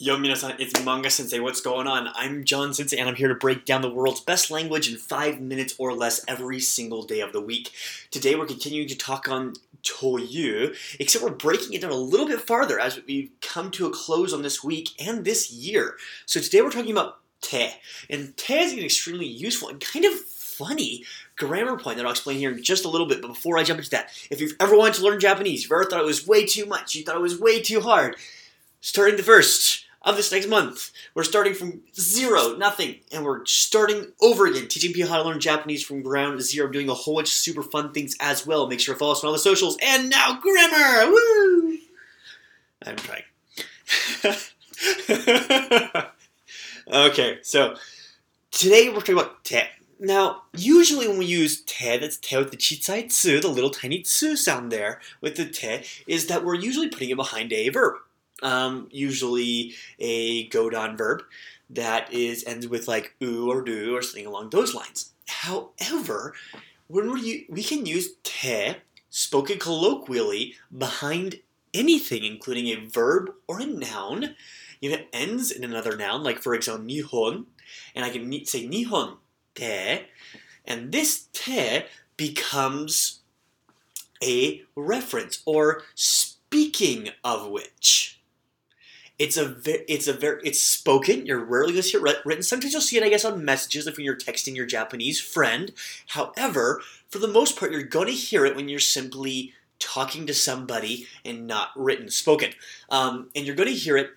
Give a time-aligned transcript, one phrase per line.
[0.00, 1.40] Yo, minasan, it's Manga Sensei.
[1.40, 2.08] What's going on?
[2.14, 5.40] I'm John Sensei, and I'm here to break down the world's best language in five
[5.40, 7.72] minutes or less every single day of the week.
[8.12, 12.40] Today, we're continuing to talk on Toyu, except we're breaking it down a little bit
[12.40, 15.96] farther as we come to a close on this week and this year.
[16.26, 17.70] So today, we're talking about te,
[18.08, 21.02] and te is an extremely useful and kind of funny
[21.34, 23.20] grammar point that I'll explain here in just a little bit.
[23.20, 25.86] But before I jump into that, if you've ever wanted to learn Japanese, you've ever
[25.86, 28.14] thought it was way too much, you thought it was way too hard,
[28.80, 30.90] starting the first of this next month.
[31.14, 35.40] We're starting from zero, nothing, and we're starting over again, teaching people how to learn
[35.40, 38.66] Japanese from ground zero, I'm doing a whole bunch of super fun things as well.
[38.66, 39.76] Make sure to follow us on all the socials.
[39.82, 41.10] And now, grammar!
[41.10, 41.78] Woo!
[42.84, 43.22] I'm trying.
[46.92, 47.74] okay, so
[48.50, 49.62] today we're talking about te.
[50.00, 54.02] Now, usually when we use te, that's te with the chitsai tsu, the little tiny
[54.02, 57.96] tsu sound there with the te, is that we're usually putting it behind a verb
[58.42, 61.22] um, usually a godan verb
[61.70, 65.12] that is ends with like u or do or something along those lines.
[65.26, 66.34] However,
[66.86, 68.76] when we we can use te
[69.10, 71.40] spoken colloquially behind
[71.74, 74.36] anything, including a verb or a noun.
[74.80, 77.46] If it ends in another noun, like for example, nihon,
[77.94, 79.16] and I can say nihon
[79.54, 80.06] te,
[80.64, 81.82] and this te
[82.16, 83.20] becomes
[84.22, 88.17] a reference or speaking of which.
[89.19, 91.25] It's a ve- it's a very it's spoken.
[91.25, 92.43] You're rarely going to see it written.
[92.43, 95.71] Sometimes you'll see it, I guess, on messages if you're texting your Japanese friend.
[96.09, 100.33] However, for the most part, you're going to hear it when you're simply talking to
[100.33, 102.53] somebody and not written, spoken.
[102.89, 104.11] Um, and you're going to hear it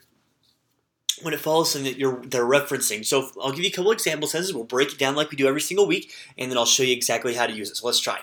[1.22, 3.04] when it follows something that you're they're referencing.
[3.04, 4.54] So I'll give you a couple example sentences.
[4.54, 6.92] We'll break it down like we do every single week, and then I'll show you
[6.92, 7.76] exactly how to use it.
[7.76, 8.20] So let's try.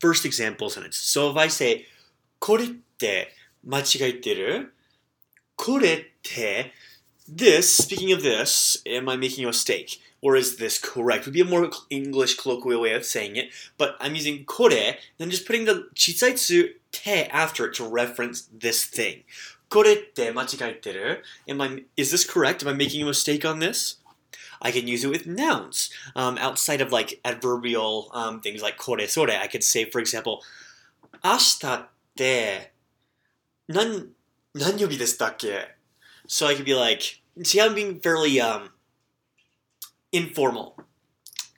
[0.00, 0.96] First example sentence.
[0.96, 1.86] So if I say
[2.40, 3.34] これって
[3.64, 4.72] 間違えてる
[5.57, 6.71] Korete,
[7.27, 10.01] this, speaking of this, am I making a mistake?
[10.21, 11.25] Or is this correct?
[11.25, 14.69] Would be a more English colloquial way of saying it, but I'm using kore,
[15.17, 19.23] then just putting the chitsaitsu te after it to reference this thing.
[19.69, 21.19] Korete machigaiteru.
[21.47, 22.61] Am I, is this correct?
[22.61, 23.97] Am I making a mistake on this?
[24.61, 25.89] I can use it with nouns.
[26.15, 30.41] Um, outside of like adverbial um, things like kore sore, I could say, for example,
[31.23, 32.59] ashita te
[33.67, 34.11] nan
[34.54, 35.74] 何曜日でしたっけ
[36.26, 38.70] So I could be like, see, I'm being fairly um,
[40.12, 40.76] informal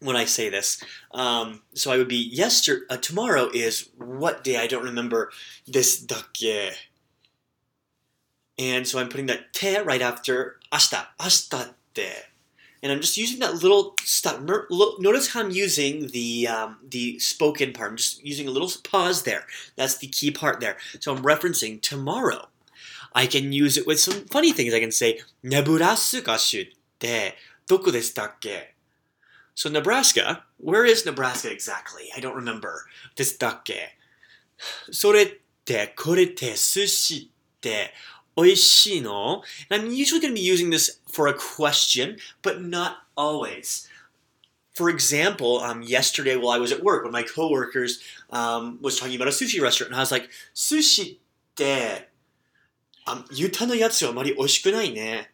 [0.01, 0.83] when I say this.
[1.13, 4.57] Um, so I would be, yesterday, uh, tomorrow is what day?
[4.59, 5.31] I don't remember.
[5.67, 6.73] This dakke.
[8.59, 12.09] And so I'm putting that te right after ashita, ashita te.
[12.83, 14.41] And I'm just using that little stop.
[14.41, 17.91] Notice how I'm using the um, the spoken part.
[17.91, 19.45] I'm just using a little pause there.
[19.77, 20.79] That's the key part there.
[20.99, 22.49] So I'm referencing tomorrow.
[23.15, 24.75] I can use it with some funny things.
[24.75, 26.67] I can say, Nebraska 州っ
[26.99, 27.37] て
[27.67, 28.75] どこでしたっけ
[29.55, 32.11] So Nebraska, where is Nebraska exactly?
[32.17, 32.87] I don't remember.
[33.15, 33.97] でしたっけ
[34.91, 35.29] それっ
[35.65, 37.93] てこれって寿司って
[38.37, 43.89] 美味しいの And I'm usually going to be using this for a question, but not always.
[44.73, 48.01] For example, um, yesterday while I was at work, one of my coworkers
[48.31, 51.19] um, was talking about a sushi restaurant, and I was like, "Sushi っ
[51.55, 52.09] て
[53.08, 55.26] um, Utah no yatsu amari oishiku ne.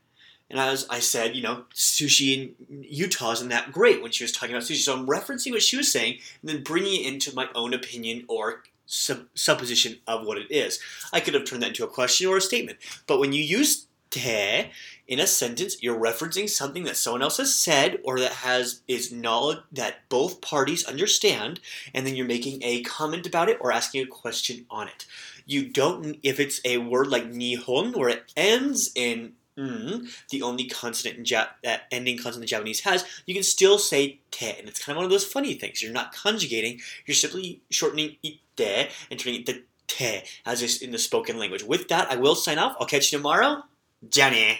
[0.50, 4.34] And as I said, you know, sushi in Utah isn't that great when she was
[4.34, 4.84] talking about sushi.
[4.84, 8.26] So I'm referencing what she was saying and then bringing it into my own opinion
[8.28, 10.80] or sub- supposition of what it is.
[11.14, 12.80] I could have turned that into a question or a statement.
[13.08, 14.70] But when you use te
[15.08, 19.12] in a sentence, you're referencing something that someone else has said or that has is
[19.12, 21.60] knowledge that both parties understand,
[21.94, 25.06] and then you're making a comment about it or asking a question on it
[25.46, 30.66] you don't if it's a word like nihon where it ends in mm, the only
[30.66, 34.68] consonant in Jap- that ending consonant the Japanese has, you can still say te, and
[34.68, 35.82] it's kind of one of those funny things.
[35.82, 40.92] You're not conjugating; you're simply shortening ite and turning it to te as is in
[40.92, 41.64] the spoken language.
[41.64, 42.76] With that, I will sign off.
[42.80, 43.64] I'll catch you tomorrow.
[44.08, 44.60] Johnny.